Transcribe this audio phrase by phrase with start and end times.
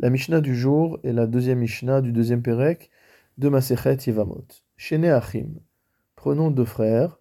[0.00, 2.88] La Mishnah du jour est la deuxième Mishnah du deuxième Pérec
[3.36, 4.46] de Masechet Yevamot.
[4.76, 5.54] Shene Achim.
[6.14, 7.18] Prenons deux frères,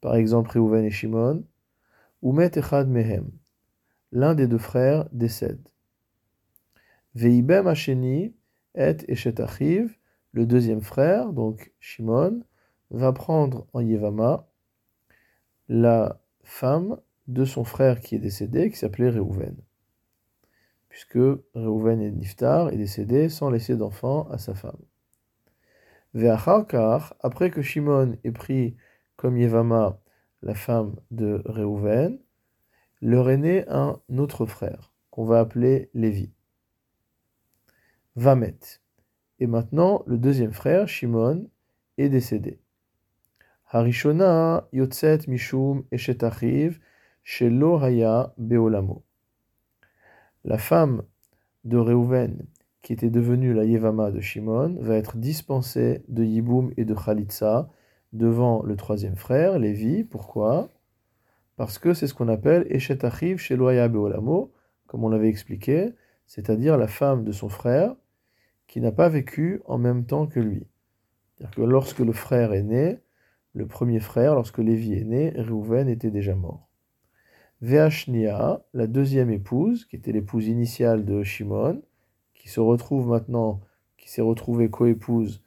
[0.00, 1.44] par exemple Reuven et Shimon,
[2.22, 3.30] ou Met Echad Mehem.
[4.10, 5.68] L'un des deux frères décède.
[7.14, 8.34] Veibem Hasheni
[8.74, 9.98] et Eshet Achiv,
[10.32, 12.40] le deuxième frère, donc Shimon,
[12.90, 14.48] va prendre en Yevama
[15.68, 16.98] la femme
[17.28, 19.56] de son frère qui est décédé, qui s'appelait Reuven
[20.96, 21.18] puisque
[21.52, 24.80] Reuven est Niftar est décédé sans laisser d'enfant à sa femme.
[26.14, 28.78] Ve'acharkar, après que Shimon ait pris
[29.16, 30.00] comme Yevama
[30.40, 32.18] la femme de Reuven,
[33.02, 36.32] leur est né un autre frère, qu'on va appeler Lévi.
[38.14, 38.58] Vamet.
[39.38, 41.50] Et maintenant, le deuxième frère, Shimon,
[41.98, 42.58] est décédé.
[43.70, 46.80] Harishona yotzet mishum eshet achiv
[47.22, 49.05] shelo haya beolamo
[50.46, 51.02] la femme
[51.64, 52.46] de Reuven,
[52.82, 57.68] qui était devenue la Yevama de Shimon, va être dispensée de Yiboum et de Khalitsa
[58.12, 60.04] devant le troisième frère, Lévi.
[60.04, 60.70] Pourquoi?
[61.56, 64.52] Parce que c'est ce qu'on appelle Eshet Achiv Sheloya Beolamo,
[64.86, 65.92] comme on l'avait expliqué,
[66.26, 67.96] c'est-à-dire la femme de son frère
[68.68, 70.68] qui n'a pas vécu en même temps que lui.
[71.34, 73.00] C'est-à-dire que lorsque le frère est né,
[73.52, 76.65] le premier frère, lorsque Lévi est né, Reuven était déjà mort.
[77.62, 81.82] Veashnia, la deuxième épouse, qui était l'épouse initiale de Shimon,
[82.34, 83.60] qui se retrouve maintenant,
[83.96, 85.42] qui s'est retrouvée coépouse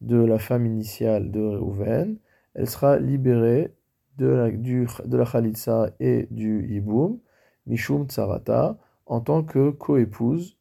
[0.00, 2.18] de la femme initiale de Reuven,
[2.54, 3.72] elle sera libérée
[4.18, 4.86] de la, du,
[5.32, 7.18] Khalitsa et du Yiboum,
[7.66, 10.56] Mishum Tsarata, en tant que coépouse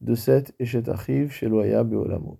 [0.00, 2.38] de cette Eshet Achiv Sheloya Beolamo.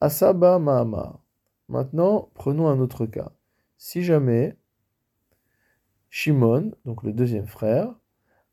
[0.00, 1.20] Asaba Mahamar.
[1.68, 3.32] Maintenant, prenons un autre cas.
[3.78, 4.56] Si jamais
[6.16, 7.92] Shimon, donc le deuxième frère,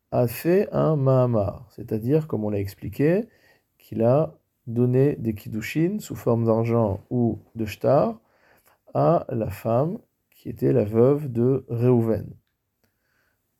[0.09, 3.27] a fait un Mahamar, c'est-à-dire, comme on l'a expliqué,
[3.77, 8.19] qu'il a donné des kiddushin sous forme d'argent ou de shtar
[8.95, 9.99] à la femme
[10.31, 12.33] qui était la veuve de Reuven.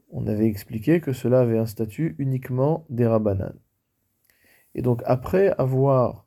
[0.10, 3.54] On avait expliqué que cela avait un statut uniquement des Rabbanan.
[4.74, 6.26] Et donc, après avoir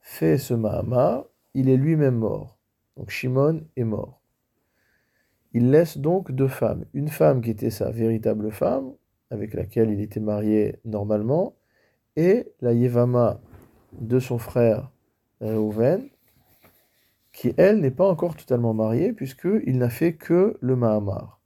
[0.00, 2.56] fait ce Mahamar, il est lui-même mort.
[2.96, 4.23] Donc, Shimon est mort.
[5.54, 6.84] Il laisse donc deux femmes.
[6.94, 8.92] Une femme qui était sa véritable femme,
[9.30, 11.54] avec laquelle il était marié normalement,
[12.16, 13.40] et la Yevama
[13.92, 14.90] de son frère
[15.40, 16.08] Reuven,
[17.32, 21.40] qui elle n'est pas encore totalement mariée, puisqu'il n'a fait que le Mahamar.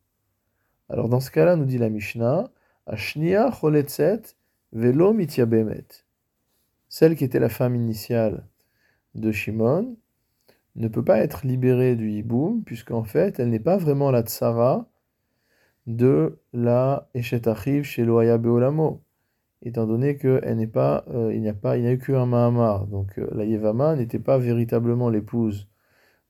[0.88, 2.50] Alors dans ce cas-là, nous dit la Mishnah,
[2.86, 4.22] Ashnia choletzet
[4.72, 5.84] velo mityabemet.
[6.88, 8.46] Celle qui était la femme initiale
[9.14, 9.96] de Shimon,
[10.82, 14.88] ne peut pas être libérée du hiboum, puisqu'en fait, elle n'est pas vraiment la tsara
[15.86, 19.02] de la Echetachiv chez Loaya Beolamo,
[19.62, 22.26] étant donné qu'il n'est pas, euh, il n'y a pas, il n'y a eu qu'un
[22.26, 22.86] Mahamar.
[22.86, 25.68] Donc euh, la Yevama n'était pas véritablement l'épouse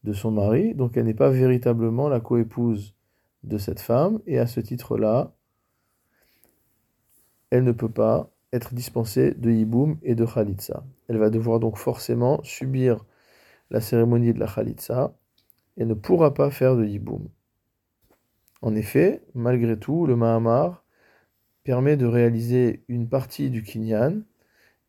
[0.04, 2.94] de son mari, donc elle n'est pas véritablement la coépouse
[3.42, 5.32] de cette femme, et à ce titre-là,
[7.50, 10.84] elle ne peut pas être dispensée de hiboum et de khalitsa.
[11.08, 13.04] Elle va devoir donc forcément subir
[13.70, 15.14] la cérémonie de la Khalitsa
[15.76, 17.28] et ne pourra pas faire de Yiboum.
[18.62, 20.84] En effet, malgré tout, le Mahamar
[21.62, 24.22] permet de réaliser une partie du Kinyan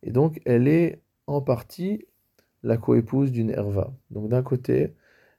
[0.02, 2.06] et donc elle est en partie
[2.62, 3.92] la coépouse d'une Herva.
[4.10, 4.94] Donc d'un côté,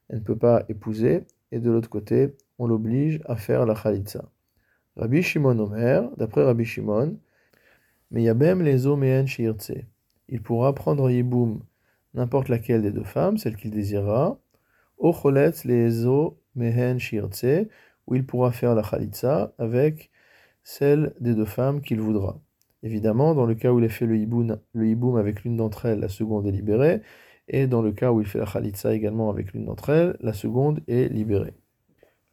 [0.09, 4.29] elle ne peut pas épouser et de l'autre côté, on l'oblige à faire la Khalitsa.
[4.95, 7.17] Rabbi Shimon Omer, d'après Rabbi Shimon,
[8.11, 9.73] mais Yabem les Oméen Shirtse.
[10.29, 11.61] Il pourra prendre Yiboum
[12.13, 14.39] n'importe laquelle des deux femmes, celle qu'il désirera,
[14.99, 16.05] Ocholetz les
[16.55, 17.67] mehen shirtse,
[18.07, 20.11] où il pourra faire la khalitsa avec
[20.63, 22.39] celle des deux femmes qu'il voudra.
[22.83, 25.99] Évidemment, dans le cas où il a fait le hiboum, le avec l'une d'entre elles,
[25.99, 27.01] la seconde est libérée,
[27.47, 30.33] et dans le cas où il fait la khalitsa également avec l'une d'entre elles, la
[30.33, 31.53] seconde est libérée.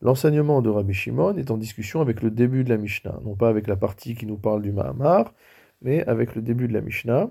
[0.00, 3.48] L'enseignement de Rabbi Shimon est en discussion avec le début de la Mishnah, non pas
[3.48, 5.34] avec la partie qui nous parle du Mahamar,
[5.82, 7.30] mais avec le début de la Mishnah,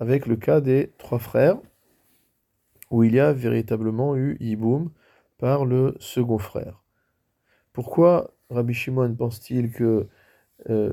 [0.00, 1.58] avec le cas des trois frères,
[2.90, 4.90] où il y a véritablement eu Yiboum
[5.38, 6.82] par le second frère.
[7.72, 10.08] Pourquoi Rabbi Shimon pense-t-il que
[10.68, 10.92] euh,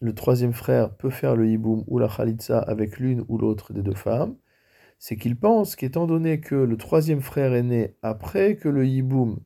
[0.00, 3.82] le troisième frère peut faire le Yiboum ou la Khalitsa avec l'une ou l'autre des
[3.82, 4.36] deux femmes?
[4.98, 9.38] C'est qu'il pense qu'étant donné que le troisième frère est né après que le Yiboum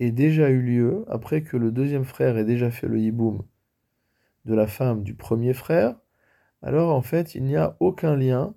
[0.00, 3.42] ait déjà eu lieu, après que le deuxième frère ait déjà fait le Yiboum
[4.44, 5.96] de la femme du premier frère,
[6.62, 8.54] alors en fait il n'y a aucun lien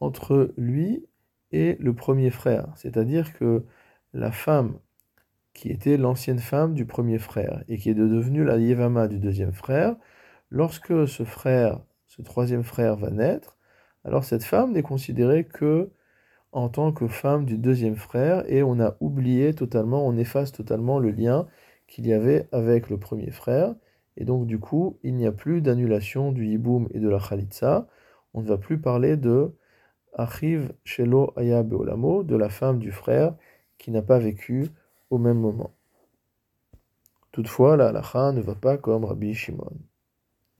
[0.00, 1.06] entre lui
[1.52, 2.68] et le premier frère.
[2.76, 3.64] C'est-à-dire que
[4.12, 4.78] la femme
[5.54, 9.52] qui était l'ancienne femme du premier frère et qui est devenue la Yevama du deuxième
[9.52, 9.96] frère
[10.50, 13.56] lorsque ce frère, ce troisième frère va naître,
[14.04, 15.90] alors cette femme n'est considérée que
[16.52, 20.98] en tant que femme du deuxième frère et on a oublié totalement, on efface totalement
[20.98, 21.46] le lien
[21.86, 23.74] qu'il y avait avec le premier frère.
[24.18, 27.86] Et donc du coup, il n'y a plus d'annulation du hiboum et de la khalitsa.
[28.34, 29.54] On ne va plus parler de
[30.12, 33.34] Achiv Shelo Aya Beolamo, de la femme du frère
[33.78, 34.68] qui n'a pas vécu
[35.10, 35.70] au même moment.
[37.30, 39.70] Toutefois, la halacha ne va pas comme Rabbi Shimon.